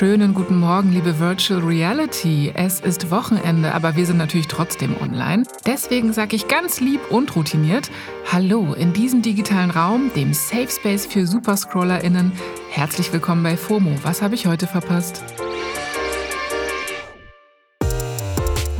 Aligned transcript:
Schönen 0.00 0.32
guten 0.32 0.56
Morgen, 0.56 0.92
liebe 0.92 1.20
Virtual 1.20 1.60
Reality. 1.60 2.52
Es 2.54 2.80
ist 2.80 3.10
Wochenende, 3.10 3.74
aber 3.74 3.96
wir 3.96 4.06
sind 4.06 4.16
natürlich 4.16 4.48
trotzdem 4.48 4.96
online. 4.98 5.42
Deswegen 5.66 6.14
sage 6.14 6.36
ich 6.36 6.48
ganz 6.48 6.80
lieb 6.80 7.02
und 7.10 7.36
routiniert 7.36 7.90
Hallo 8.32 8.72
in 8.72 8.94
diesem 8.94 9.20
digitalen 9.20 9.70
Raum, 9.70 10.10
dem 10.16 10.32
Safe 10.32 10.70
Space 10.70 11.04
für 11.04 11.26
SuperscrollerInnen. 11.26 12.32
Herzlich 12.70 13.12
willkommen 13.12 13.42
bei 13.42 13.58
FOMO. 13.58 13.90
Was 14.02 14.22
habe 14.22 14.34
ich 14.34 14.46
heute 14.46 14.66
verpasst? 14.66 15.22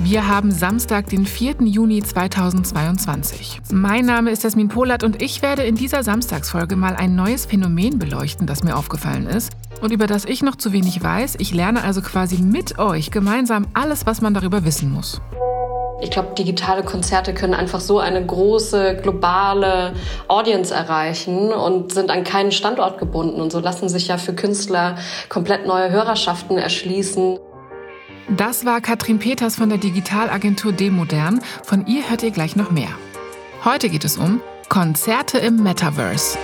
Wir 0.02 0.26
haben 0.26 0.50
Samstag, 0.50 1.10
den 1.10 1.26
4. 1.26 1.56
Juni 1.60 2.02
2022. 2.02 3.60
Mein 3.70 4.06
Name 4.06 4.30
ist 4.30 4.42
Jasmin 4.42 4.68
Polat 4.68 5.04
und 5.04 5.20
ich 5.20 5.42
werde 5.42 5.62
in 5.62 5.74
dieser 5.74 6.02
Samstagsfolge 6.02 6.74
mal 6.74 6.96
ein 6.96 7.14
neues 7.14 7.44
Phänomen 7.44 7.98
beleuchten, 7.98 8.46
das 8.46 8.64
mir 8.64 8.76
aufgefallen 8.76 9.26
ist 9.26 9.52
und 9.82 9.92
über 9.92 10.06
das 10.06 10.24
ich 10.24 10.42
noch 10.42 10.56
zu 10.56 10.72
wenig 10.72 11.02
weiß. 11.02 11.36
Ich 11.38 11.52
lerne 11.52 11.84
also 11.84 12.00
quasi 12.00 12.38
mit 12.40 12.78
euch 12.78 13.10
gemeinsam 13.10 13.66
alles, 13.74 14.06
was 14.06 14.22
man 14.22 14.32
darüber 14.32 14.64
wissen 14.64 14.90
muss. 14.90 15.20
Ich 16.00 16.10
glaube, 16.10 16.34
digitale 16.34 16.82
Konzerte 16.82 17.34
können 17.34 17.52
einfach 17.52 17.80
so 17.80 17.98
eine 17.98 18.24
große 18.24 19.00
globale 19.02 19.92
Audience 20.28 20.72
erreichen 20.72 21.52
und 21.52 21.92
sind 21.92 22.10
an 22.10 22.24
keinen 22.24 22.52
Standort 22.52 22.98
gebunden. 22.98 23.38
Und 23.38 23.52
so 23.52 23.60
lassen 23.60 23.90
sich 23.90 24.08
ja 24.08 24.16
für 24.16 24.32
Künstler 24.32 24.96
komplett 25.28 25.66
neue 25.66 25.90
Hörerschaften 25.90 26.56
erschließen. 26.56 27.38
Das 28.28 28.64
war 28.64 28.80
Katrin 28.80 29.18
Peters 29.18 29.56
von 29.56 29.68
der 29.68 29.78
Digitalagentur 29.78 30.72
Demodern. 30.72 31.40
Von 31.64 31.86
ihr 31.86 32.08
hört 32.08 32.22
ihr 32.22 32.30
gleich 32.30 32.56
noch 32.56 32.70
mehr. 32.70 32.90
Heute 33.64 33.88
geht 33.88 34.04
es 34.04 34.16
um 34.16 34.40
Konzerte 34.68 35.38
im 35.38 35.62
Metaverse. 35.62 36.38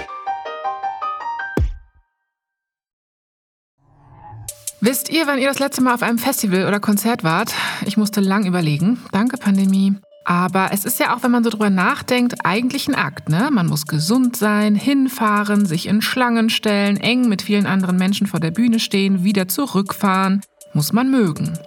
Wisst 4.81 5.11
ihr, 5.11 5.27
wann 5.27 5.39
ihr 5.39 5.49
das 5.49 5.59
letzte 5.59 5.83
Mal 5.83 5.95
auf 5.95 6.03
einem 6.03 6.19
Festival 6.19 6.67
oder 6.67 6.81
Konzert 6.81 7.25
wart? 7.25 7.55
Ich 7.87 7.97
musste 7.97 8.21
lang 8.21 8.45
überlegen. 8.47 8.99
Danke, 9.11 9.37
Pandemie. 9.37 9.95
Aber 10.25 10.71
es 10.73 10.85
ist 10.85 10.99
ja 10.99 11.15
auch, 11.15 11.23
wenn 11.23 11.31
man 11.31 11.45
so 11.45 11.51
drüber 11.51 11.71
nachdenkt, 11.71 12.45
eigentlich 12.45 12.89
ein 12.89 12.97
Akt, 12.97 13.29
ne? 13.29 13.49
Man 13.53 13.69
muss 13.69 13.87
gesund 13.87 14.37
sein, 14.37 14.75
hinfahren, 14.75 15.67
sich 15.67 15.87
in 15.87 16.03
Schlangen 16.03 16.51
stellen, 16.51 16.97
eng 16.97 17.29
mit 17.29 17.43
vielen 17.43 17.67
anderen 17.67 17.97
Menschen 17.97 18.27
vor 18.27 18.41
der 18.41 18.51
Bühne 18.51 18.81
stehen, 18.81 19.23
wieder 19.23 19.47
zurückfahren. 19.47 20.43
Muss 20.77 20.93
man 20.93 21.11
mögen. 21.11 21.59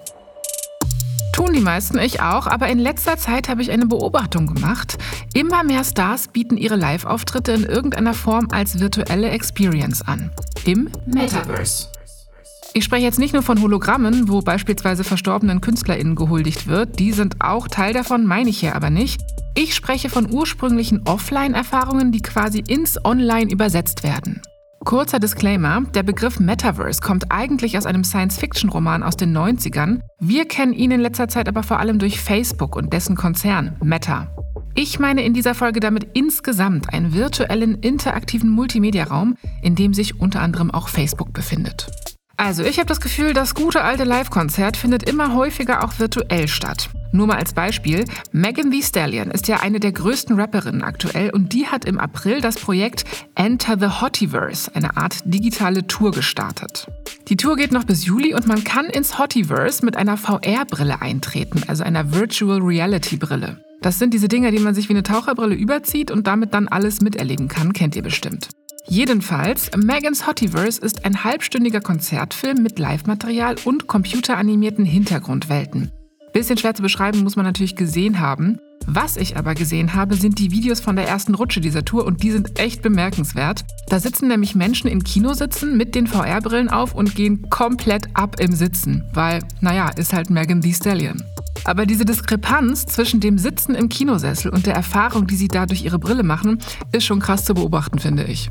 Tun 1.33 1.53
die 1.53 1.61
meisten, 1.61 1.97
ich 1.97 2.21
auch, 2.21 2.45
aber 2.45 2.67
in 2.67 2.77
letzter 2.77 3.17
Zeit 3.17 3.49
habe 3.49 3.63
ich 3.63 3.71
eine 3.71 3.87
Beobachtung 3.87 4.45
gemacht. 4.45 4.99
Immer 5.33 5.63
mehr 5.63 5.83
Stars 5.83 6.27
bieten 6.27 6.57
ihre 6.57 6.75
Live-Auftritte 6.75 7.53
in 7.53 7.63
irgendeiner 7.63 8.13
Form 8.13 8.49
als 8.51 8.79
virtuelle 8.79 9.31
Experience 9.31 10.03
an. 10.03 10.29
Im 10.63 10.91
Metaverse. 11.07 11.87
Ich 12.75 12.83
spreche 12.83 13.05
jetzt 13.05 13.17
nicht 13.17 13.33
nur 13.33 13.41
von 13.41 13.59
Hologrammen, 13.59 14.29
wo 14.29 14.41
beispielsweise 14.41 15.03
verstorbenen 15.03 15.59
KünstlerInnen 15.59 16.13
gehuldigt 16.13 16.67
wird. 16.67 16.99
Die 16.99 17.11
sind 17.11 17.37
auch 17.39 17.67
Teil 17.67 17.93
davon, 17.93 18.27
meine 18.27 18.51
ich 18.51 18.59
hier 18.59 18.75
aber 18.75 18.91
nicht. 18.91 19.21
Ich 19.55 19.73
spreche 19.73 20.09
von 20.09 20.31
ursprünglichen 20.31 21.07
Offline-Erfahrungen, 21.07 22.11
die 22.11 22.21
quasi 22.21 22.63
ins 22.67 23.03
Online 23.03 23.51
übersetzt 23.51 24.03
werden. 24.03 24.43
Kurzer 24.85 25.19
Disclaimer, 25.19 25.81
der 25.93 26.03
Begriff 26.03 26.39
Metaverse 26.39 27.01
kommt 27.01 27.31
eigentlich 27.31 27.77
aus 27.77 27.85
einem 27.85 28.03
Science-Fiction-Roman 28.03 29.03
aus 29.03 29.17
den 29.17 29.37
90ern. 29.37 29.99
Wir 30.19 30.45
kennen 30.45 30.73
ihn 30.73 30.91
in 30.91 31.01
letzter 31.01 31.27
Zeit 31.27 31.47
aber 31.47 31.63
vor 31.63 31.79
allem 31.79 31.99
durch 31.99 32.19
Facebook 32.19 32.75
und 32.75 32.93
dessen 32.93 33.15
Konzern 33.15 33.75
Meta. 33.83 34.33
Ich 34.75 34.97
meine 34.97 35.23
in 35.23 35.33
dieser 35.33 35.53
Folge 35.53 35.81
damit 35.81 36.07
insgesamt 36.13 36.93
einen 36.93 37.13
virtuellen, 37.13 37.75
interaktiven 37.75 38.49
Multimedia-Raum, 38.49 39.35
in 39.61 39.75
dem 39.75 39.93
sich 39.93 40.19
unter 40.19 40.41
anderem 40.41 40.71
auch 40.71 40.87
Facebook 40.87 41.33
befindet. 41.33 41.91
Also, 42.37 42.63
ich 42.63 42.77
habe 42.77 42.87
das 42.87 43.01
Gefühl, 43.01 43.33
das 43.33 43.53
gute 43.53 43.83
alte 43.83 44.05
Live-Konzert 44.05 44.77
findet 44.77 45.03
immer 45.03 45.35
häufiger 45.35 45.83
auch 45.83 45.99
virtuell 45.99 46.47
statt. 46.47 46.89
Nur 47.11 47.27
mal 47.27 47.37
als 47.37 47.53
Beispiel, 47.53 48.05
Megan 48.31 48.71
Thee 48.71 48.83
Stallion 48.83 49.31
ist 49.31 49.47
ja 49.47 49.57
eine 49.57 49.79
der 49.79 49.91
größten 49.91 50.39
Rapperinnen 50.39 50.83
aktuell 50.83 51.31
und 51.31 51.53
die 51.53 51.65
hat 51.65 51.85
im 51.85 51.99
April 51.99 52.39
das 52.39 52.55
Projekt 52.55 53.03
Enter 53.35 53.77
the 53.79 54.01
Hottiverse, 54.01 54.73
eine 54.75 54.95
Art 54.95 55.17
digitale 55.25 55.87
Tour 55.87 56.11
gestartet. 56.11 56.87
Die 57.27 57.37
Tour 57.37 57.55
geht 57.55 57.71
noch 57.71 57.83
bis 57.83 58.05
Juli 58.05 58.33
und 58.33 58.47
man 58.47 58.63
kann 58.63 58.85
ins 58.85 59.17
Hottiverse 59.17 59.83
mit 59.83 59.97
einer 59.97 60.17
VR-Brille 60.17 61.01
eintreten, 61.01 61.63
also 61.67 61.83
einer 61.83 62.13
Virtual 62.13 62.61
Reality 62.61 63.17
Brille. 63.17 63.63
Das 63.81 63.97
sind 63.97 64.13
diese 64.13 64.27
Dinger, 64.27 64.51
die 64.51 64.59
man 64.59 64.75
sich 64.75 64.89
wie 64.89 64.93
eine 64.93 65.03
Taucherbrille 65.03 65.55
überzieht 65.55 66.11
und 66.11 66.27
damit 66.27 66.53
dann 66.53 66.67
alles 66.67 67.01
miterleben 67.01 67.47
kann, 67.47 67.73
kennt 67.73 67.95
ihr 67.95 68.03
bestimmt. 68.03 68.49
Jedenfalls, 68.87 69.69
Megans 69.77 70.27
Hottiverse 70.27 70.81
ist 70.81 71.05
ein 71.05 71.23
halbstündiger 71.23 71.79
Konzertfilm 71.79 72.61
mit 72.63 72.79
Live-Material 72.79 73.55
und 73.63 73.87
computeranimierten 73.87 74.83
Hintergrundwelten. 74.83 75.91
Bisschen 76.33 76.57
schwer 76.57 76.75
zu 76.75 76.81
beschreiben, 76.81 77.23
muss 77.23 77.35
man 77.35 77.45
natürlich 77.45 77.75
gesehen 77.75 78.19
haben. 78.19 78.59
Was 78.85 79.17
ich 79.17 79.37
aber 79.37 79.53
gesehen 79.53 79.93
habe, 79.93 80.15
sind 80.15 80.39
die 80.39 80.51
Videos 80.51 80.79
von 80.79 80.95
der 80.95 81.07
ersten 81.07 81.35
Rutsche 81.35 81.61
dieser 81.61 81.85
Tour 81.85 82.05
und 82.05 82.23
die 82.23 82.31
sind 82.31 82.59
echt 82.59 82.81
bemerkenswert. 82.81 83.63
Da 83.87 83.99
sitzen 83.99 84.27
nämlich 84.27 84.55
Menschen 84.55 84.89
in 84.89 85.03
Kinositzen 85.03 85.77
mit 85.77 85.95
den 85.95 86.07
VR-Brillen 86.07 86.69
auf 86.69 86.95
und 86.95 87.15
gehen 87.15 87.49
komplett 87.49 88.07
ab 88.15 88.39
im 88.39 88.53
Sitzen, 88.53 89.03
weil, 89.13 89.43
naja, 89.61 89.89
ist 89.89 90.13
halt 90.13 90.29
Megan 90.29 90.61
Thee 90.61 90.73
Stallion. 90.73 91.21
Aber 91.65 91.85
diese 91.85 92.05
Diskrepanz 92.05 92.85
zwischen 92.85 93.19
dem 93.19 93.37
Sitzen 93.37 93.75
im 93.75 93.89
Kinosessel 93.89 94.51
und 94.51 94.65
der 94.65 94.75
Erfahrung, 94.75 95.27
die 95.27 95.35
sie 95.35 95.49
da 95.49 95.65
durch 95.65 95.83
ihre 95.83 95.99
Brille 95.99 96.23
machen, 96.23 96.59
ist 96.91 97.05
schon 97.05 97.19
krass 97.19 97.45
zu 97.45 97.53
beobachten, 97.53 97.99
finde 97.99 98.23
ich. 98.23 98.49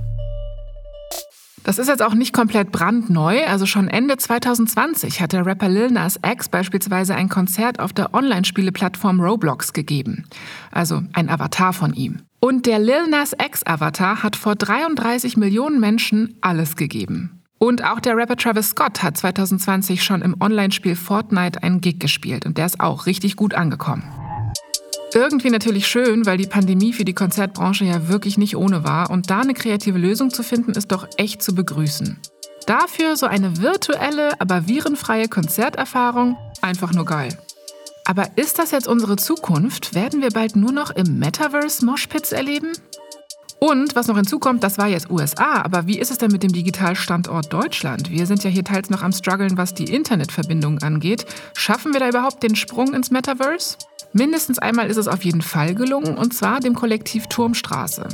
Das 1.69 1.77
ist 1.77 1.89
jetzt 1.89 2.03
auch 2.03 2.15
nicht 2.15 2.33
komplett 2.33 2.73
brandneu. 2.73 3.45
Also 3.45 3.67
schon 3.67 3.89
Ende 3.89 4.17
2020 4.17 5.21
hat 5.21 5.34
der 5.34 5.45
Rapper 5.45 5.69
Lil 5.69 5.91
Nas 5.91 6.19
X 6.27 6.49
beispielsweise 6.49 7.15
ein 7.15 7.29
Konzert 7.29 7.79
auf 7.79 7.93
der 7.93 8.15
Online-Spieleplattform 8.15 9.21
Roblox 9.21 9.75
gegeben. 9.75 10.25
Also 10.71 11.03
ein 11.12 11.29
Avatar 11.29 11.75
von 11.75 11.93
ihm. 11.93 12.23
Und 12.41 12.65
der 12.65 12.79
Lil 12.79 13.09
Nas 13.11 13.34
X-Avatar 13.34 14.23
hat 14.23 14.34
vor 14.34 14.55
33 14.55 15.37
Millionen 15.37 15.79
Menschen 15.79 16.39
alles 16.41 16.75
gegeben. 16.75 17.43
Und 17.59 17.85
auch 17.85 18.00
der 18.00 18.17
Rapper 18.17 18.37
Travis 18.37 18.71
Scott 18.71 19.03
hat 19.03 19.19
2020 19.19 20.03
schon 20.03 20.23
im 20.23 20.41
Online-Spiel 20.41 20.97
Fortnite 20.97 21.62
einen 21.62 21.83
Gig 21.83 21.99
gespielt 21.99 22.47
und 22.47 22.56
der 22.56 22.65
ist 22.65 22.81
auch 22.81 23.05
richtig 23.05 23.37
gut 23.37 23.53
angekommen. 23.53 24.05
Irgendwie 25.14 25.50
natürlich 25.50 25.86
schön, 25.86 26.26
weil 26.26 26.36
die 26.36 26.46
Pandemie 26.46 26.92
für 26.92 27.04
die 27.04 27.14
Konzertbranche 27.14 27.84
ja 27.84 28.08
wirklich 28.08 28.36
nicht 28.36 28.56
ohne 28.56 28.84
war 28.84 29.10
und 29.10 29.30
da 29.30 29.41
eine 29.41 29.54
kreative 29.54 29.98
Lösung 29.98 30.30
zu 30.30 30.42
finden, 30.42 30.72
ist 30.72 30.92
doch 30.92 31.08
echt 31.16 31.42
zu 31.42 31.54
begrüßen. 31.54 32.19
Dafür 32.66 33.16
so 33.16 33.24
eine 33.24 33.62
virtuelle, 33.62 34.38
aber 34.41 34.69
virenfreie 34.69 35.28
Konzerterfahrung, 35.28 36.36
einfach 36.60 36.92
nur 36.92 37.06
geil. 37.06 37.36
Aber 38.04 38.26
ist 38.36 38.58
das 38.58 38.70
jetzt 38.70 38.88
unsere 38.88 39.16
Zukunft? 39.16 39.94
Werden 39.94 40.20
wir 40.20 40.30
bald 40.30 40.56
nur 40.56 40.72
noch 40.72 40.91
im 40.91 41.19
Metaverse 41.19 41.84
Moshpits 41.84 42.32
erleben? 42.32 42.72
Und 43.60 43.96
was 43.96 44.06
noch 44.06 44.16
hinzukommt, 44.16 44.62
das 44.62 44.78
war 44.78 44.86
jetzt 44.86 45.10
USA, 45.10 45.62
aber 45.62 45.86
wie 45.86 45.98
ist 45.98 46.10
es 46.10 46.19
denn 46.19 46.30
mit 46.30 46.42
dem 46.42 46.52
Digitalstandort 46.52 47.52
Deutschland? 47.52 48.10
Wir 48.10 48.26
sind 48.26 48.44
ja 48.44 48.50
hier 48.50 48.62
teils 48.62 48.88
noch 48.88 49.02
am 49.02 49.12
struggeln, 49.12 49.56
was 49.56 49.74
die 49.74 49.92
Internetverbindung 49.92 50.78
angeht. 50.78 51.26
Schaffen 51.54 51.92
wir 51.92 52.00
da 52.00 52.08
überhaupt 52.08 52.42
den 52.42 52.54
Sprung 52.54 52.94
ins 52.94 53.10
Metaverse? 53.10 53.76
Mindestens 54.12 54.58
einmal 54.58 54.88
ist 54.88 54.96
es 54.96 55.08
auf 55.08 55.24
jeden 55.24 55.42
Fall 55.42 55.74
gelungen, 55.74 56.16
und 56.16 56.32
zwar 56.34 56.60
dem 56.60 56.74
Kollektiv 56.74 57.26
Turmstraße. 57.26 58.08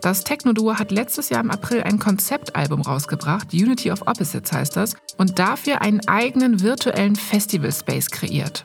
Das 0.00 0.22
Techno-Duo 0.22 0.78
hat 0.78 0.90
letztes 0.90 1.30
Jahr 1.30 1.40
im 1.40 1.50
April 1.50 1.82
ein 1.82 1.98
Konzeptalbum 1.98 2.82
rausgebracht, 2.82 3.52
Unity 3.52 3.90
of 3.90 4.02
Opposites 4.02 4.52
heißt 4.52 4.76
das, 4.76 4.96
und 5.16 5.38
dafür 5.38 5.80
einen 5.80 6.06
eigenen 6.06 6.60
virtuellen 6.60 7.16
Festival-Space 7.16 8.10
kreiert. 8.10 8.62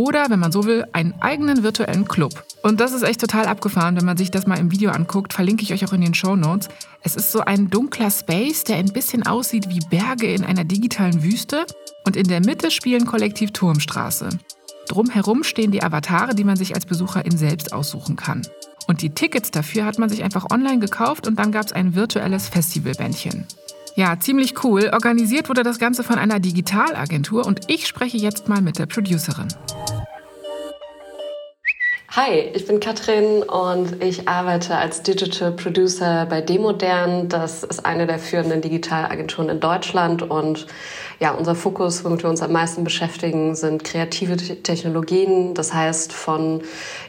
Oder, 0.00 0.30
wenn 0.30 0.40
man 0.40 0.50
so 0.50 0.64
will, 0.64 0.86
einen 0.94 1.12
eigenen 1.20 1.62
virtuellen 1.62 2.08
Club. 2.08 2.42
Und 2.62 2.80
das 2.80 2.92
ist 2.92 3.02
echt 3.02 3.20
total 3.20 3.44
abgefahren, 3.44 3.96
wenn 3.98 4.06
man 4.06 4.16
sich 4.16 4.30
das 4.30 4.46
mal 4.46 4.58
im 4.58 4.70
Video 4.70 4.92
anguckt, 4.92 5.34
verlinke 5.34 5.62
ich 5.62 5.74
euch 5.74 5.84
auch 5.84 5.92
in 5.92 6.00
den 6.00 6.14
Show 6.14 6.36
Notes. 6.36 6.70
Es 7.02 7.16
ist 7.16 7.30
so 7.32 7.40
ein 7.40 7.68
dunkler 7.68 8.10
Space, 8.10 8.64
der 8.64 8.76
ein 8.76 8.94
bisschen 8.94 9.26
aussieht 9.26 9.68
wie 9.68 9.80
Berge 9.90 10.32
in 10.32 10.42
einer 10.42 10.64
digitalen 10.64 11.22
Wüste. 11.22 11.66
Und 12.06 12.16
in 12.16 12.28
der 12.28 12.40
Mitte 12.40 12.70
spielen 12.70 13.04
Kollektiv 13.04 13.50
Turmstraße. 13.50 14.30
Drumherum 14.88 15.44
stehen 15.44 15.70
die 15.70 15.82
Avatare, 15.82 16.34
die 16.34 16.44
man 16.44 16.56
sich 16.56 16.74
als 16.74 16.86
Besucherin 16.86 17.36
selbst 17.36 17.74
aussuchen 17.74 18.16
kann. 18.16 18.40
Und 18.86 19.02
die 19.02 19.10
Tickets 19.10 19.50
dafür 19.50 19.84
hat 19.84 19.98
man 19.98 20.08
sich 20.08 20.24
einfach 20.24 20.46
online 20.50 20.78
gekauft 20.78 21.26
und 21.26 21.38
dann 21.38 21.52
gab 21.52 21.66
es 21.66 21.72
ein 21.72 21.94
virtuelles 21.94 22.48
Festivalbändchen. 22.48 23.46
Ja, 24.00 24.18
ziemlich 24.18 24.64
cool. 24.64 24.88
Organisiert 24.94 25.50
wurde 25.50 25.62
das 25.62 25.78
Ganze 25.78 26.02
von 26.02 26.16
einer 26.18 26.40
Digitalagentur 26.40 27.46
und 27.46 27.70
ich 27.70 27.86
spreche 27.86 28.16
jetzt 28.16 28.48
mal 28.48 28.62
mit 28.62 28.78
der 28.78 28.86
Producerin. 28.86 29.48
Hi, 32.12 32.50
ich 32.54 32.66
bin 32.66 32.80
Katrin 32.80 33.42
und 33.42 34.02
ich 34.02 34.26
arbeite 34.26 34.74
als 34.74 35.02
Digital 35.02 35.52
Producer 35.52 36.24
bei 36.24 36.40
Demodern. 36.40 37.28
Das 37.28 37.62
ist 37.62 37.84
eine 37.84 38.06
der 38.06 38.18
führenden 38.18 38.62
Digitalagenturen 38.62 39.50
in 39.50 39.60
Deutschland 39.60 40.22
und 40.22 40.66
ja, 41.18 41.32
unser 41.32 41.54
Fokus, 41.54 42.02
womit 42.02 42.22
wir 42.22 42.30
uns 42.30 42.40
am 42.40 42.52
meisten 42.52 42.84
beschäftigen, 42.84 43.54
sind 43.54 43.84
kreative 43.84 44.38
Technologien. 44.38 45.52
Das 45.52 45.74
heißt 45.74 46.14
von 46.14 46.62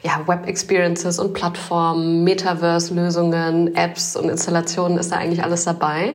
ja, 0.04 0.28
Web 0.28 0.46
Experiences 0.46 1.20
und 1.20 1.32
Plattformen, 1.32 2.26
Metaverse-Lösungen, 2.26 3.78
Apps 3.78 4.18
und 4.18 4.28
Installationen 4.28 4.98
ist 4.98 5.14
da 5.14 5.16
eigentlich 5.16 5.42
alles 5.42 5.64
dabei. 5.64 6.12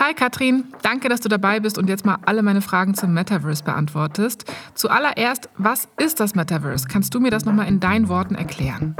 Hi 0.00 0.14
Katrin, 0.14 0.62
danke, 0.82 1.08
dass 1.08 1.20
du 1.20 1.28
dabei 1.28 1.58
bist 1.58 1.76
und 1.76 1.88
jetzt 1.88 2.06
mal 2.06 2.18
alle 2.24 2.42
meine 2.42 2.60
Fragen 2.60 2.94
zum 2.94 3.12
Metaverse 3.14 3.64
beantwortest. 3.64 4.44
Zuallererst, 4.74 5.48
was 5.58 5.88
ist 5.96 6.20
das 6.20 6.36
Metaverse? 6.36 6.86
Kannst 6.86 7.16
du 7.16 7.20
mir 7.20 7.32
das 7.32 7.44
nochmal 7.44 7.66
in 7.66 7.80
deinen 7.80 8.08
Worten 8.08 8.36
erklären? 8.36 8.94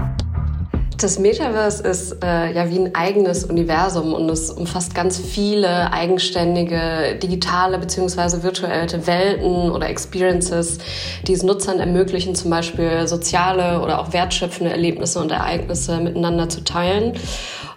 Das 1.01 1.21
Metaverse 1.21 1.85
ist 1.85 2.25
äh, 2.25 2.53
ja 2.53 2.69
wie 2.71 2.81
ein 2.81 2.93
eigenes 2.93 3.45
Universum 3.45 4.15
und 4.15 4.29
es 4.29 4.51
umfasst 4.51 4.97
ganz 4.97 5.17
viele 5.17 5.93
eigenständige 5.93 7.15
digitale 7.23 7.79
bzw. 7.79 8.43
virtuelle 8.43 9.07
Welten 9.07 9.71
oder 9.71 9.89
Experiences, 9.89 10.79
die 11.25 11.35
es 11.35 11.45
Nutzern 11.45 11.79
ermöglichen, 11.79 12.35
zum 12.35 12.51
Beispiel 12.51 13.07
soziale 13.07 13.81
oder 13.81 14.01
auch 14.01 14.13
wertschöpfende 14.13 14.73
Erlebnisse 14.73 15.21
und 15.21 15.31
Ereignisse 15.31 16.01
miteinander 16.01 16.49
zu 16.49 16.65
teilen. 16.65 17.13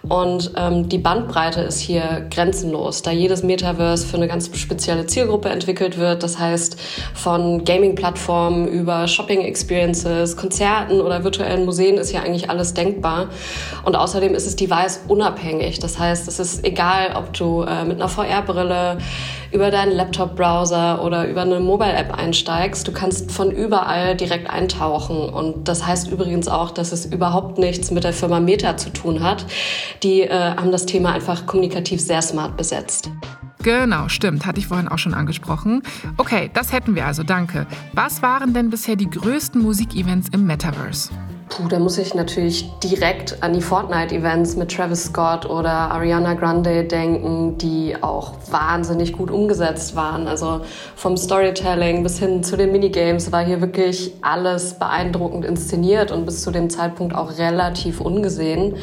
Und 0.08 0.52
ähm, 0.56 0.88
die 0.88 0.98
Bandbreite 0.98 1.60
ist 1.60 1.78
hier 1.78 2.26
grenzenlos, 2.28 3.02
da 3.02 3.12
jedes 3.12 3.44
Metaverse 3.44 4.04
für 4.04 4.16
eine 4.16 4.26
ganz 4.26 4.50
spezielle 4.58 5.06
Zielgruppe 5.06 5.48
entwickelt 5.48 5.96
wird. 5.96 6.24
Das 6.24 6.40
heißt, 6.40 6.76
von 7.14 7.64
Gaming-Plattformen 7.64 8.66
über 8.66 9.06
Shopping-Experiences, 9.06 10.36
Konzerten 10.36 11.00
oder 11.00 11.22
virtuellen 11.22 11.64
Museen 11.64 11.98
ist 11.98 12.10
hier 12.10 12.22
eigentlich 12.22 12.50
alles 12.50 12.74
denkbar. 12.74 13.11
Und 13.84 13.96
außerdem 13.96 14.34
ist 14.34 14.46
es 14.46 14.56
device 14.56 15.00
unabhängig. 15.08 15.78
Das 15.78 15.98
heißt, 15.98 16.28
es 16.28 16.38
ist 16.38 16.64
egal, 16.64 17.14
ob 17.16 17.32
du 17.32 17.62
äh, 17.62 17.84
mit 17.84 18.00
einer 18.00 18.08
VR-Brille 18.08 18.98
über 19.52 19.70
deinen 19.70 19.92
Laptop-Browser 19.92 21.04
oder 21.04 21.28
über 21.28 21.42
eine 21.42 21.60
Mobile-App 21.60 22.12
einsteigst. 22.16 22.88
Du 22.88 22.92
kannst 22.92 23.30
von 23.30 23.50
überall 23.50 24.16
direkt 24.16 24.48
eintauchen. 24.48 25.28
Und 25.28 25.68
das 25.68 25.86
heißt 25.86 26.10
übrigens 26.10 26.48
auch, 26.48 26.70
dass 26.70 26.92
es 26.92 27.06
überhaupt 27.06 27.58
nichts 27.58 27.90
mit 27.90 28.04
der 28.04 28.12
Firma 28.12 28.40
Meta 28.40 28.76
zu 28.76 28.90
tun 28.90 29.22
hat. 29.22 29.44
Die 30.02 30.22
äh, 30.22 30.56
haben 30.56 30.72
das 30.72 30.86
Thema 30.86 31.12
einfach 31.12 31.46
kommunikativ 31.46 32.00
sehr 32.00 32.22
smart 32.22 32.56
besetzt. 32.56 33.10
Genau, 33.62 34.08
stimmt, 34.08 34.44
hatte 34.44 34.58
ich 34.58 34.66
vorhin 34.66 34.88
auch 34.88 34.98
schon 34.98 35.14
angesprochen. 35.14 35.82
Okay, 36.16 36.50
das 36.52 36.72
hätten 36.72 36.96
wir 36.96 37.06
also, 37.06 37.22
danke. 37.22 37.66
Was 37.92 38.20
waren 38.20 38.54
denn 38.54 38.70
bisher 38.70 38.96
die 38.96 39.08
größten 39.08 39.62
Musikevents 39.62 40.28
im 40.30 40.46
Metaverse? 40.46 41.10
Puh, 41.54 41.68
da 41.68 41.78
muss 41.78 41.98
ich 41.98 42.14
natürlich 42.14 42.72
direkt 42.82 43.42
an 43.42 43.52
die 43.52 43.60
Fortnite-Events 43.60 44.56
mit 44.56 44.74
Travis 44.74 45.04
Scott 45.04 45.44
oder 45.44 45.68
Ariana 45.70 46.32
Grande 46.32 46.84
denken, 46.84 47.58
die 47.58 47.94
auch 48.00 48.32
wahnsinnig 48.50 49.12
gut 49.12 49.30
umgesetzt 49.30 49.94
waren. 49.94 50.28
Also 50.28 50.62
vom 50.96 51.18
Storytelling 51.18 52.02
bis 52.04 52.18
hin 52.18 52.42
zu 52.42 52.56
den 52.56 52.72
Minigames 52.72 53.32
war 53.32 53.44
hier 53.44 53.60
wirklich 53.60 54.14
alles 54.22 54.78
beeindruckend 54.78 55.44
inszeniert 55.44 56.10
und 56.10 56.24
bis 56.24 56.40
zu 56.40 56.52
dem 56.52 56.70
Zeitpunkt 56.70 57.14
auch 57.14 57.36
relativ 57.36 58.00
ungesehen. 58.00 58.76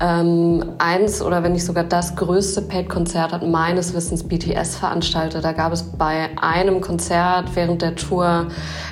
Ähm, 0.00 0.72
eins 0.78 1.20
oder 1.20 1.42
wenn 1.42 1.52
nicht 1.52 1.64
sogar 1.64 1.84
das 1.84 2.14
größte 2.14 2.62
Paid-Konzert 2.62 3.32
hat 3.32 3.46
meines 3.46 3.94
Wissens 3.94 4.22
BTS 4.22 4.76
veranstaltet. 4.76 5.44
Da 5.44 5.52
gab 5.52 5.72
es 5.72 5.82
bei 5.82 6.28
einem 6.40 6.80
Konzert 6.80 7.54
während 7.54 7.82
der 7.82 7.96
Tour 7.96 8.48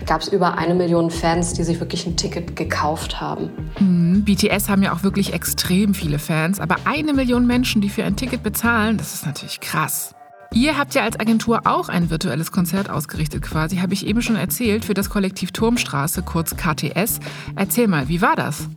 gab 0.07 0.21
es 0.21 0.29
über 0.29 0.59
eine 0.59 0.75
Million 0.75 1.11
Fans, 1.11 1.53
die 1.53 1.63
sich 1.63 1.81
wirklich 1.81 2.07
ein 2.07 2.17
Ticket 2.17 2.57
gekauft 2.57 3.21
haben. 3.21 3.51
Mhm. 3.79 4.25
BTS 4.25 4.69
haben 4.69 4.83
ja 4.83 4.93
auch 4.93 5.03
wirklich 5.03 5.33
extrem 5.33 5.95
viele 5.95 6.19
Fans, 6.19 6.61
aber 6.61 6.77
eine 6.85 7.13
Million 7.13 7.47
Menschen, 7.47 7.81
die 7.81 7.89
für 7.89 8.05
ein 8.05 8.17
Ticket 8.17 8.43
bezahlen, 8.43 8.97
das 8.97 9.15
ist 9.15 9.27
natürlich 9.27 9.61
krass. 9.61 10.15
Ihr 10.53 10.79
habt 10.79 10.95
ja 10.95 11.03
als 11.03 11.21
Agentur 11.21 11.63
auch 11.65 11.89
ein 11.89 12.09
virtuelles 12.09 12.51
Konzert 12.51 12.89
ausgerichtet 12.89 13.43
quasi, 13.43 13.77
habe 13.77 13.95
ich 13.95 14.07
eben 14.07 14.23
schon 14.23 14.37
erzählt, 14.37 14.85
für 14.85 14.95
das 14.95 15.11
Kollektiv 15.11 15.53
Turmstraße, 15.53 16.23
kurz 16.23 16.57
KTS. 16.57 17.21
Erzähl 17.57 17.89
mal, 17.89 18.09
wie 18.09 18.23
war 18.23 18.37
das? 18.37 18.69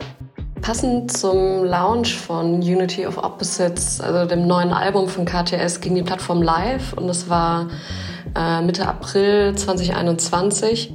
Passend 0.62 1.10
zum 1.16 1.64
Launch 1.64 2.16
von 2.16 2.56
Unity 2.56 3.06
of 3.06 3.16
Opposites, 3.16 4.00
also 4.00 4.26
dem 4.26 4.46
neuen 4.46 4.72
Album 4.72 5.08
von 5.08 5.24
KTS, 5.24 5.80
ging 5.80 5.94
die 5.94 6.02
Plattform 6.02 6.42
live 6.42 6.92
und 6.92 7.08
es 7.08 7.30
war 7.30 7.68
äh, 8.36 8.60
Mitte 8.60 8.86
April 8.86 9.54
2021. 9.54 10.94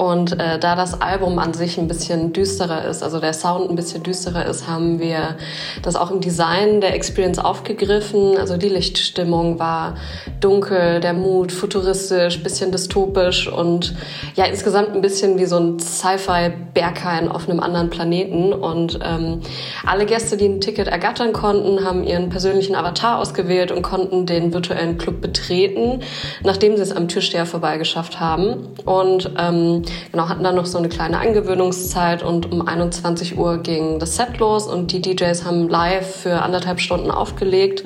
Und 0.00 0.40
äh, 0.40 0.58
da 0.58 0.76
das 0.76 1.02
Album 1.02 1.38
an 1.38 1.52
sich 1.52 1.76
ein 1.76 1.86
bisschen 1.86 2.32
düsterer 2.32 2.86
ist, 2.86 3.02
also 3.02 3.20
der 3.20 3.34
Sound 3.34 3.68
ein 3.68 3.76
bisschen 3.76 4.02
düsterer 4.02 4.46
ist, 4.46 4.66
haben 4.66 4.98
wir 4.98 5.36
das 5.82 5.94
auch 5.94 6.10
im 6.10 6.22
Design 6.22 6.80
der 6.80 6.94
Experience 6.94 7.38
aufgegriffen. 7.38 8.38
Also 8.38 8.56
die 8.56 8.70
Lichtstimmung 8.70 9.58
war 9.58 9.96
dunkel, 10.40 11.00
der 11.00 11.12
Mut 11.12 11.52
futuristisch, 11.52 12.42
bisschen 12.42 12.72
dystopisch 12.72 13.46
und 13.46 13.94
ja 14.36 14.46
insgesamt 14.46 14.94
ein 14.94 15.02
bisschen 15.02 15.38
wie 15.38 15.44
so 15.44 15.58
ein 15.58 15.78
Sci-Fi-Berghain 15.78 17.28
auf 17.28 17.46
einem 17.46 17.60
anderen 17.60 17.90
Planeten. 17.90 18.54
Und 18.54 19.00
ähm, 19.04 19.42
alle 19.84 20.06
Gäste, 20.06 20.38
die 20.38 20.46
ein 20.46 20.62
Ticket 20.62 20.88
ergattern 20.88 21.34
konnten, 21.34 21.84
haben 21.84 22.04
ihren 22.04 22.30
persönlichen 22.30 22.74
Avatar 22.74 23.18
ausgewählt 23.18 23.70
und 23.70 23.82
konnten 23.82 24.24
den 24.24 24.54
virtuellen 24.54 24.96
Club 24.96 25.20
betreten, 25.20 26.00
nachdem 26.42 26.74
sie 26.76 26.82
es 26.84 26.92
am 26.92 27.06
Türsteher 27.06 27.44
vorbeigeschafft 27.44 28.18
haben. 28.18 28.68
Und 28.86 29.30
ähm, 29.38 29.82
genau, 30.12 30.28
hatten 30.28 30.42
dann 30.42 30.54
noch 30.54 30.66
so 30.66 30.78
eine 30.78 30.88
kleine 30.88 31.18
Angewöhnungszeit 31.18 32.22
und 32.22 32.50
um 32.50 32.66
21 32.66 33.36
Uhr 33.36 33.58
ging 33.58 33.98
das 33.98 34.16
Set 34.16 34.38
los 34.38 34.66
und 34.66 34.92
die 34.92 35.00
DJs 35.00 35.44
haben 35.44 35.68
live 35.68 36.22
für 36.22 36.42
anderthalb 36.42 36.80
Stunden 36.80 37.10
aufgelegt. 37.10 37.84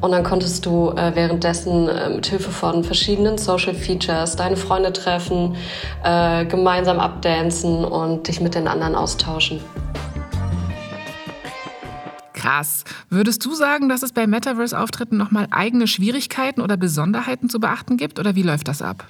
Und 0.00 0.10
dann 0.10 0.24
konntest 0.24 0.66
du 0.66 0.90
äh, 0.90 1.12
währenddessen 1.14 1.88
äh, 1.88 2.10
mit 2.10 2.26
Hilfe 2.26 2.50
von 2.50 2.82
verschiedenen 2.82 3.38
Social 3.38 3.74
Features 3.74 4.34
deine 4.36 4.56
Freunde 4.56 4.92
treffen, 4.92 5.56
äh, 6.02 6.44
gemeinsam 6.46 6.98
abdancen 6.98 7.84
und 7.84 8.26
dich 8.26 8.40
mit 8.40 8.54
den 8.54 8.66
anderen 8.66 8.96
austauschen. 8.96 9.60
Krass. 12.42 12.82
Würdest 13.08 13.44
du 13.44 13.54
sagen, 13.54 13.88
dass 13.88 14.02
es 14.02 14.12
bei 14.12 14.26
Metaverse-Auftritten 14.26 15.16
nochmal 15.16 15.46
eigene 15.52 15.86
Schwierigkeiten 15.86 16.60
oder 16.60 16.76
Besonderheiten 16.76 17.48
zu 17.48 17.60
beachten 17.60 17.96
gibt 17.96 18.18
oder 18.18 18.34
wie 18.34 18.42
läuft 18.42 18.66
das 18.66 18.82
ab? 18.82 19.06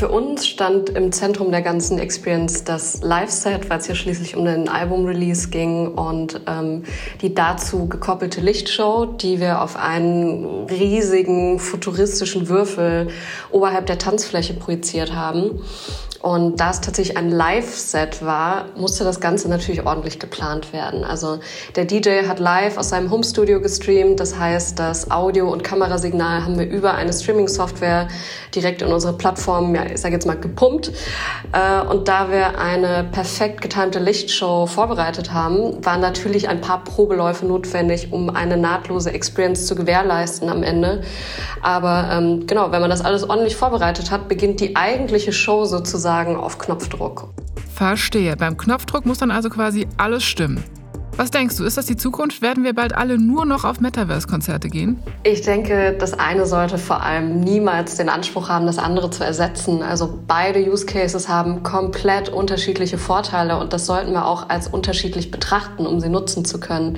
Für 0.00 0.08
uns 0.08 0.48
stand 0.48 0.88
im 0.88 1.12
Zentrum 1.12 1.50
der 1.50 1.60
ganzen 1.60 1.98
Experience 1.98 2.64
das 2.64 3.02
Live-Set, 3.02 3.68
weil 3.68 3.80
es 3.80 3.86
ja 3.86 3.94
schließlich 3.94 4.34
um 4.34 4.46
den 4.46 4.66
Album-Release 4.66 5.50
ging 5.50 5.88
und 5.88 6.40
ähm, 6.46 6.84
die 7.20 7.34
dazu 7.34 7.86
gekoppelte 7.86 8.40
Lichtshow, 8.40 9.04
die 9.04 9.40
wir 9.40 9.60
auf 9.60 9.76
einen 9.76 10.64
riesigen 10.70 11.58
futuristischen 11.58 12.48
Würfel 12.48 13.08
oberhalb 13.50 13.84
der 13.84 13.98
Tanzfläche 13.98 14.54
projiziert 14.54 15.14
haben. 15.14 15.60
Und 16.22 16.60
da 16.60 16.68
es 16.68 16.82
tatsächlich 16.82 17.16
ein 17.16 17.30
Live-Set 17.30 18.22
war, 18.22 18.66
musste 18.76 19.04
das 19.04 19.20
Ganze 19.20 19.48
natürlich 19.48 19.86
ordentlich 19.86 20.18
geplant 20.18 20.74
werden. 20.74 21.02
Also 21.02 21.38
der 21.76 21.86
DJ 21.86 22.26
hat 22.28 22.38
live 22.38 22.76
aus 22.76 22.90
seinem 22.90 23.10
Home-Studio 23.10 23.58
gestreamt. 23.62 24.20
Das 24.20 24.38
heißt, 24.38 24.78
das 24.78 25.10
Audio- 25.10 25.50
und 25.50 25.64
Kamerasignal 25.64 26.44
haben 26.44 26.58
wir 26.58 26.68
über 26.68 26.92
eine 26.92 27.14
Streaming-Software 27.14 28.08
direkt 28.54 28.82
in 28.82 28.88
unsere 28.92 29.14
Plattform, 29.14 29.74
ja, 29.74 29.86
ich 29.86 29.98
sage 29.98 30.12
jetzt 30.12 30.26
mal, 30.26 30.36
gepumpt. 30.36 30.92
Äh, 31.52 31.86
und 31.86 32.06
da 32.06 32.30
wir 32.30 32.58
eine 32.58 33.04
perfekt 33.04 33.62
getimte 33.62 33.98
Lichtshow 33.98 34.66
vorbereitet 34.66 35.32
haben, 35.32 35.82
waren 35.86 36.02
natürlich 36.02 36.50
ein 36.50 36.60
paar 36.60 36.84
Probeläufe 36.84 37.46
notwendig, 37.46 38.12
um 38.12 38.28
eine 38.28 38.58
nahtlose 38.58 39.10
Experience 39.10 39.64
zu 39.64 39.74
gewährleisten 39.74 40.50
am 40.50 40.62
Ende. 40.62 41.00
Aber 41.62 42.10
ähm, 42.12 42.46
genau, 42.46 42.72
wenn 42.72 42.82
man 42.82 42.90
das 42.90 43.00
alles 43.00 43.24
ordentlich 43.24 43.56
vorbereitet 43.56 44.10
hat, 44.10 44.28
beginnt 44.28 44.60
die 44.60 44.76
eigentliche 44.76 45.32
Show 45.32 45.64
sozusagen 45.64 46.09
sozusagen 46.10 46.36
auf 46.36 46.58
Knopfdruck. 46.58 47.28
Verstehe. 47.72 48.36
Beim 48.36 48.56
Knopfdruck 48.56 49.06
muss 49.06 49.18
dann 49.18 49.30
also 49.30 49.48
quasi 49.48 49.86
alles 49.96 50.24
stimmen. 50.24 50.62
Was 51.16 51.30
denkst 51.30 51.56
du, 51.56 51.64
ist 51.64 51.76
das 51.76 51.86
die 51.86 51.96
Zukunft? 51.96 52.40
Werden 52.40 52.64
wir 52.64 52.72
bald 52.72 52.94
alle 52.94 53.18
nur 53.18 53.44
noch 53.44 53.64
auf 53.64 53.80
Metaverse-Konzerte 53.80 54.68
gehen? 54.68 55.02
Ich 55.22 55.42
denke, 55.42 55.94
das 55.98 56.18
eine 56.18 56.46
sollte 56.46 56.78
vor 56.78 57.02
allem 57.02 57.40
niemals 57.40 57.96
den 57.96 58.08
Anspruch 58.08 58.48
haben, 58.48 58.66
das 58.66 58.78
andere 58.78 59.10
zu 59.10 59.22
ersetzen. 59.22 59.82
Also 59.82 60.18
beide 60.26 60.58
Use 60.60 60.86
Cases 60.86 61.28
haben 61.28 61.62
komplett 61.62 62.28
unterschiedliche 62.30 62.96
Vorteile 62.98 63.58
und 63.58 63.72
das 63.72 63.86
sollten 63.86 64.12
wir 64.12 64.24
auch 64.24 64.48
als 64.48 64.66
unterschiedlich 64.66 65.30
betrachten, 65.30 65.86
um 65.86 66.00
sie 66.00 66.08
nutzen 66.08 66.44
zu 66.44 66.58
können. 66.58 66.96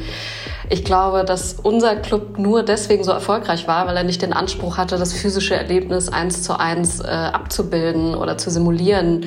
Ich 0.72 0.86
glaube, 0.86 1.26
dass 1.26 1.56
unser 1.62 1.96
Club 1.96 2.38
nur 2.38 2.62
deswegen 2.62 3.04
so 3.04 3.12
erfolgreich 3.12 3.68
war, 3.68 3.86
weil 3.86 3.94
er 3.94 4.04
nicht 4.04 4.22
den 4.22 4.32
Anspruch 4.32 4.78
hatte, 4.78 4.96
das 4.96 5.12
physische 5.12 5.54
Erlebnis 5.54 6.08
eins 6.08 6.42
zu 6.42 6.58
eins 6.58 7.00
äh, 7.00 7.08
abzubilden 7.08 8.14
oder 8.14 8.38
zu 8.38 8.50
simulieren. 8.50 9.26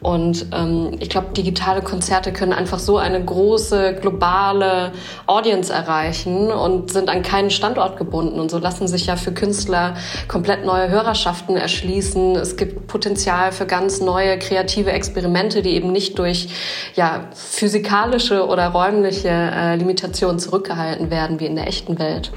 Und 0.00 0.46
ähm, 0.52 0.96
ich 0.98 1.10
glaube, 1.10 1.28
digitale 1.36 1.82
Konzerte 1.82 2.32
können 2.32 2.54
einfach 2.54 2.78
so 2.78 2.96
eine 2.96 3.22
große 3.22 3.98
globale 4.00 4.92
Audience 5.26 5.70
erreichen 5.70 6.50
und 6.50 6.90
sind 6.90 7.10
an 7.10 7.22
keinen 7.22 7.50
Standort 7.50 7.98
gebunden. 7.98 8.40
Und 8.40 8.50
so 8.50 8.58
lassen 8.58 8.88
sich 8.88 9.06
ja 9.06 9.16
für 9.16 9.32
Künstler 9.32 9.94
komplett 10.26 10.64
neue 10.64 10.88
Hörerschaften 10.88 11.54
erschließen. 11.54 12.34
Es 12.36 12.56
gibt 12.56 12.86
Potenzial 12.86 13.52
für 13.52 13.66
ganz 13.66 14.00
neue 14.00 14.38
kreative 14.38 14.90
Experimente, 14.90 15.60
die 15.60 15.74
eben 15.74 15.92
nicht 15.92 16.18
durch 16.18 16.48
ja, 16.94 17.28
physikalische 17.34 18.46
oder 18.46 18.68
räumliche 18.68 19.28
äh, 19.28 19.76
Limitationen 19.76 20.38
zurückgehalten 20.38 20.79
werden 21.10 21.40
wie 21.40 21.46
in 21.46 21.56
der 21.56 21.66
echten 21.66 21.98
Welt. 21.98 22.32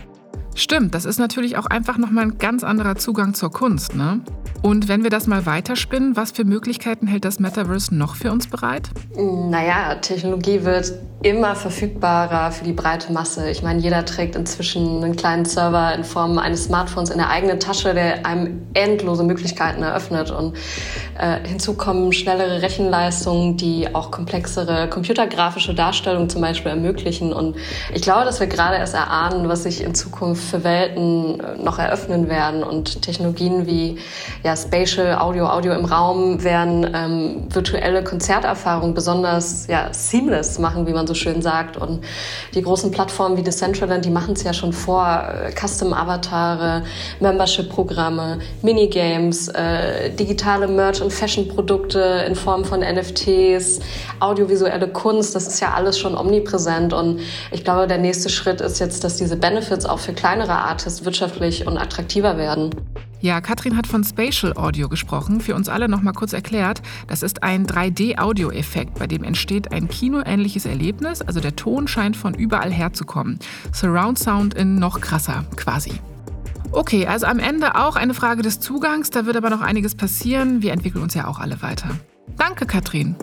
Stimmt, 0.55 0.93
das 0.93 1.05
ist 1.05 1.19
natürlich 1.19 1.57
auch 1.57 1.65
einfach 1.65 1.98
nochmal 1.98 2.25
ein 2.25 2.38
ganz 2.38 2.63
anderer 2.63 2.95
Zugang 2.95 3.33
zur 3.33 3.51
Kunst, 3.51 3.95
ne? 3.95 4.22
Und 4.62 4.88
wenn 4.88 5.03
wir 5.03 5.10
das 5.10 5.27
mal 5.27 5.45
weiterspinnen, 5.45 6.15
was 6.15 6.31
für 6.31 6.45
Möglichkeiten 6.45 7.05
hält 7.05 7.25
das 7.25 7.39
Metaverse 7.39 7.93
noch 7.93 8.15
für 8.15 8.31
uns 8.31 8.48
bereit? 8.48 8.89
Naja, 9.17 9.95
Technologie 9.95 10.63
wird 10.63 10.93
immer 11.22 11.55
verfügbarer 11.55 12.51
für 12.51 12.63
die 12.63 12.74
breite 12.74 13.12
Masse. 13.12 13.50
Ich 13.50 13.63
meine, 13.63 13.79
jeder 13.81 14.05
trägt 14.05 14.36
inzwischen 14.36 15.03
einen 15.03 15.15
kleinen 15.15 15.45
Server 15.45 15.93
in 15.95 16.03
Form 16.03 16.38
eines 16.38 16.65
Smartphones 16.65 17.10
in 17.10 17.17
der 17.17 17.29
eigenen 17.29 17.60
Tasche, 17.60 17.93
der 17.93 18.25
einem 18.25 18.62
endlose 18.74 19.24
Möglichkeiten 19.24 19.83
eröffnet. 19.83 20.31
Und 20.31 20.55
äh, 21.17 21.39
hinzu 21.45 21.75
kommen 21.75 22.12
schnellere 22.12 22.62
Rechenleistungen, 22.62 23.57
die 23.57 23.93
auch 23.93 24.12
komplexere 24.12 24.89
computergrafische 24.89 25.74
Darstellungen 25.74 26.29
zum 26.29 26.41
Beispiel 26.41 26.72
ermöglichen. 26.72 27.33
Und 27.33 27.55
ich 27.93 28.01
glaube, 28.01 28.25
dass 28.25 28.39
wir 28.39 28.48
gerade 28.48 28.77
erst 28.77 28.93
erahnen, 28.93 29.48
was 29.48 29.63
sich 29.63 29.81
in 29.81 29.95
Zukunft 29.95 30.42
für 30.43 30.63
Welten 30.63 31.39
äh, 31.39 31.57
noch 31.62 31.79
eröffnen 31.79 32.29
werden 32.29 32.63
und 32.63 33.01
Technologien 33.01 33.65
wie 33.65 33.97
ja, 34.43 34.55
Spatial 34.55 35.17
Audio, 35.17 35.47
Audio 35.47 35.73
im 35.73 35.85
Raum 35.85 36.43
werden 36.43 36.89
ähm, 36.93 37.47
virtuelle 37.50 38.03
Konzerterfahrungen 38.03 38.93
besonders 38.93 39.67
ja, 39.67 39.89
seamless 39.91 40.59
machen, 40.59 40.88
wie 40.88 40.93
man 40.93 41.07
so 41.07 41.13
schön 41.13 41.41
sagt. 41.41 41.77
Und 41.77 42.03
die 42.53 42.62
großen 42.62 42.91
Plattformen 42.91 43.38
wie 43.38 43.43
Decentraland, 43.43 44.05
die 44.05 44.09
machen 44.09 44.33
es 44.33 44.43
ja 44.43 44.53
schon 44.53 44.73
vor. 44.73 45.23
Äh, 45.45 45.51
Custom-Avatare, 45.51 46.83
Membership-Programme, 47.19 48.39
Minigames, 48.62 49.47
äh, 49.50 50.09
digitale 50.12 50.67
Merch- 50.67 51.01
und 51.01 51.12
Fashion-Produkte 51.12 52.25
in 52.27 52.35
Form 52.35 52.65
von 52.65 52.81
NFTs, 52.81 53.79
audiovisuelle 54.19 54.88
Kunst, 54.88 55.35
das 55.35 55.47
ist 55.47 55.59
ja 55.59 55.73
alles 55.73 55.97
schon 55.97 56.17
omnipräsent. 56.17 56.93
Und 56.93 57.21
ich 57.51 57.63
glaube, 57.63 57.88
der 57.88 57.97
nächste 57.97 58.29
Schritt 58.29 58.62
ist 58.62 58.79
jetzt, 58.79 59.03
dass 59.03 59.17
diese 59.17 59.35
Benefits 59.35 59.85
auch 59.85 60.00
für 60.00 60.13
kleinere 60.33 60.57
Artists 60.57 61.05
wirtschaftlich 61.05 61.67
und 61.67 61.77
attraktiver 61.77 62.37
werden. 62.37 62.71
Ja, 63.21 63.39
Katrin 63.39 63.77
hat 63.77 63.85
von 63.85 64.03
Spatial 64.03 64.57
Audio 64.57 64.89
gesprochen. 64.89 65.39
Für 65.39 65.53
uns 65.53 65.69
alle 65.69 65.87
noch 65.87 66.01
mal 66.01 66.11
kurz 66.11 66.33
erklärt. 66.33 66.81
Das 67.07 67.21
ist 67.21 67.43
ein 67.43 67.67
3D-Audio-Effekt, 67.67 68.97
bei 68.97 69.05
dem 69.05 69.23
entsteht 69.23 69.71
ein 69.71 69.87
kinoähnliches 69.87 70.65
Erlebnis. 70.65 71.21
Also 71.21 71.39
der 71.39 71.55
Ton 71.55 71.87
scheint 71.87 72.17
von 72.17 72.33
überall 72.33 72.71
herzukommen. 72.71 73.37
Surround 73.71 74.17
Sound 74.17 74.55
in 74.55 74.79
noch 74.79 75.01
krasser, 75.01 75.45
quasi. 75.55 75.93
Okay, 76.71 77.05
also 77.05 77.27
am 77.27 77.37
Ende 77.37 77.75
auch 77.75 77.95
eine 77.95 78.15
Frage 78.15 78.41
des 78.41 78.59
Zugangs. 78.59 79.11
Da 79.11 79.27
wird 79.27 79.37
aber 79.37 79.51
noch 79.51 79.61
einiges 79.61 79.93
passieren. 79.93 80.63
Wir 80.63 80.73
entwickeln 80.73 81.03
uns 81.03 81.13
ja 81.13 81.27
auch 81.27 81.39
alle 81.39 81.61
weiter. 81.61 81.89
Danke, 82.37 82.65
Katrin. 82.65 83.15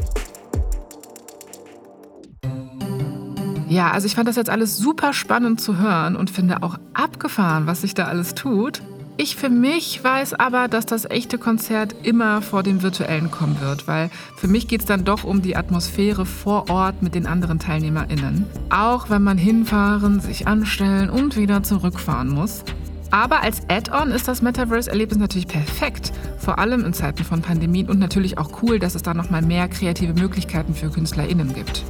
Ja, 3.70 3.92
also 3.92 4.06
ich 4.06 4.16
fand 4.16 4.26
das 4.26 4.34
jetzt 4.34 4.50
alles 4.50 4.76
super 4.78 5.12
spannend 5.12 5.60
zu 5.60 5.78
hören 5.78 6.16
und 6.16 6.28
finde 6.28 6.64
auch 6.64 6.76
abgefahren, 6.92 7.68
was 7.68 7.82
sich 7.82 7.94
da 7.94 8.06
alles 8.06 8.34
tut. 8.34 8.82
Ich 9.16 9.36
für 9.36 9.48
mich 9.48 10.02
weiß 10.02 10.34
aber, 10.34 10.66
dass 10.66 10.86
das 10.86 11.04
echte 11.04 11.38
Konzert 11.38 11.94
immer 12.02 12.42
vor 12.42 12.64
dem 12.64 12.82
virtuellen 12.82 13.30
kommen 13.30 13.60
wird, 13.60 13.86
weil 13.86 14.10
für 14.36 14.48
mich 14.48 14.66
geht 14.66 14.80
es 14.80 14.86
dann 14.86 15.04
doch 15.04 15.22
um 15.22 15.40
die 15.40 15.54
Atmosphäre 15.54 16.26
vor 16.26 16.68
Ort 16.68 17.00
mit 17.00 17.14
den 17.14 17.26
anderen 17.26 17.60
TeilnehmerInnen. 17.60 18.44
Auch 18.70 19.08
wenn 19.08 19.22
man 19.22 19.38
hinfahren, 19.38 20.18
sich 20.18 20.48
anstellen 20.48 21.08
und 21.08 21.36
wieder 21.36 21.62
zurückfahren 21.62 22.28
muss. 22.28 22.64
Aber 23.12 23.40
als 23.44 23.60
Add-on 23.68 24.10
ist 24.10 24.26
das 24.26 24.42
Metaverse-Erlebnis 24.42 25.18
natürlich 25.18 25.46
perfekt, 25.46 26.12
vor 26.38 26.58
allem 26.58 26.84
in 26.84 26.92
Zeiten 26.92 27.22
von 27.22 27.40
Pandemien 27.40 27.88
und 27.88 28.00
natürlich 28.00 28.36
auch 28.36 28.62
cool, 28.62 28.80
dass 28.80 28.96
es 28.96 29.02
da 29.02 29.14
nochmal 29.14 29.42
mehr 29.42 29.68
kreative 29.68 30.14
Möglichkeiten 30.14 30.74
für 30.74 30.90
KünstlerInnen 30.90 31.54
gibt. 31.54 31.84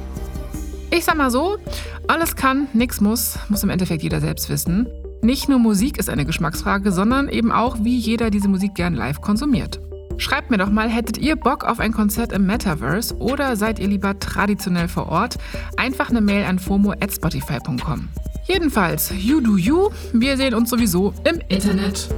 Ich 0.93 1.05
sag 1.05 1.15
mal 1.15 1.31
so, 1.31 1.57
alles 2.07 2.35
kann, 2.35 2.67
nichts 2.73 2.99
muss, 2.99 3.39
muss 3.47 3.63
im 3.63 3.69
Endeffekt 3.69 4.03
jeder 4.03 4.19
selbst 4.19 4.49
wissen. 4.49 4.87
Nicht 5.21 5.47
nur 5.47 5.57
Musik 5.57 5.97
ist 5.97 6.09
eine 6.09 6.25
Geschmacksfrage, 6.25 6.91
sondern 6.91 7.29
eben 7.29 7.51
auch, 7.51 7.77
wie 7.81 7.97
jeder 7.97 8.29
diese 8.29 8.49
Musik 8.49 8.75
gern 8.75 8.93
live 8.93 9.21
konsumiert. 9.21 9.79
Schreibt 10.17 10.51
mir 10.51 10.57
doch 10.57 10.69
mal, 10.69 10.89
hättet 10.89 11.17
ihr 11.17 11.37
Bock 11.37 11.63
auf 11.63 11.79
ein 11.79 11.93
Konzert 11.93 12.33
im 12.33 12.45
Metaverse 12.45 13.15
oder 13.17 13.55
seid 13.55 13.79
ihr 13.79 13.87
lieber 13.87 14.19
traditionell 14.19 14.89
vor 14.89 15.07
Ort? 15.07 15.37
Einfach 15.77 16.09
eine 16.09 16.21
Mail 16.21 16.43
an 16.43 16.59
fomo@spotify.com. 16.59 18.09
Jedenfalls, 18.47 19.13
you 19.17 19.39
do 19.39 19.57
you. 19.57 19.89
Wir 20.11 20.35
sehen 20.35 20.53
uns 20.53 20.69
sowieso 20.69 21.13
im 21.23 21.39
Internet. 21.47 22.09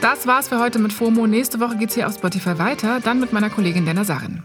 Das 0.00 0.26
war's 0.26 0.48
für 0.48 0.60
heute 0.60 0.78
mit 0.78 0.92
FOMO. 0.92 1.26
Nächste 1.26 1.58
Woche 1.58 1.76
geht's 1.76 1.94
hier 1.94 2.06
auf 2.06 2.14
Spotify 2.14 2.58
weiter, 2.58 3.00
dann 3.00 3.18
mit 3.18 3.32
meiner 3.32 3.50
Kollegin 3.50 3.84
Dana 3.84 4.04
Sarin. 4.04 4.44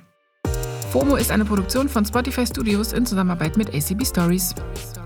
FOMO 0.91 1.15
ist 1.15 1.31
eine 1.31 1.45
Produktion 1.45 1.87
von 1.87 2.03
Spotify 2.03 2.45
Studios 2.45 2.91
in 2.91 3.05
Zusammenarbeit 3.05 3.55
mit 3.55 3.73
ACB 3.73 4.05
Stories. 4.05 4.53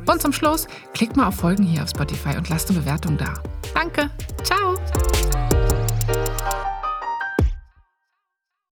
Und 0.08 0.20
zum 0.20 0.34
Schluss, 0.34 0.68
klickt 0.96 1.16
mal 1.16 1.28
auf 1.28 1.36
Folgen 1.36 1.64
hier 1.64 1.84
auf 1.84 1.90
Spotify 1.90 2.36
und 2.36 2.50
lasst 2.50 2.72
eine 2.72 2.80
Bewertung 2.80 3.18
da. 3.18 3.36
Danke. 3.76 4.10
Ciao. 4.44 4.74